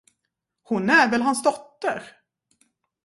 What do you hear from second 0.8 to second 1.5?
är väl hans